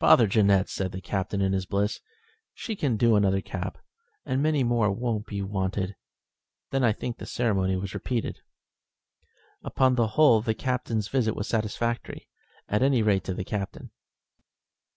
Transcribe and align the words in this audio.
"Bother 0.00 0.26
Jeannette," 0.26 0.68
said 0.68 0.90
the 0.90 1.00
Captain 1.00 1.40
in 1.40 1.52
his 1.52 1.64
bliss. 1.64 2.00
"She 2.52 2.74
can 2.74 2.96
do 2.96 3.14
another 3.14 3.40
cap, 3.40 3.78
and 4.26 4.42
many 4.42 4.64
more 4.64 4.90
won't 4.90 5.26
be 5.26 5.40
wanted." 5.40 5.94
Then 6.72 6.82
I 6.82 6.90
think 6.90 7.18
the 7.18 7.26
ceremony 7.26 7.76
was 7.76 7.94
repeated. 7.94 8.40
Upon 9.62 9.94
the 9.94 10.08
whole 10.08 10.40
the 10.42 10.52
Captain's 10.52 11.06
visit 11.06 11.36
was 11.36 11.46
satisfactory 11.46 12.26
at 12.68 12.82
any 12.82 13.02
rate 13.02 13.22
to 13.22 13.34
the 13.34 13.44
Captain. 13.44 13.92